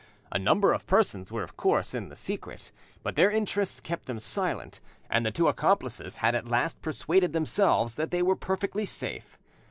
A 0.31 0.39
number 0.39 0.73
of 0.73 0.87
persons 0.87 1.31
were 1.31 1.43
of 1.43 1.55
course 1.55 1.93
in 1.93 2.09
the 2.09 2.15
secret, 2.15 2.71
but 3.03 3.15
their 3.15 3.29
interests 3.29 3.79
kept 3.79 4.07
them 4.07 4.17
silent, 4.17 4.79
and 5.11 5.23
the 5.23 5.29
two 5.29 5.47
accomplices 5.47 6.15
had 6.15 6.33
at 6.33 6.47
last 6.47 6.81
persuaded 6.81 7.33
themselves 7.33 7.93
that 8.01 8.09
they 8.09 8.23
were 8.23 8.35
perfectly 8.35 8.85
safe. 8.85 9.37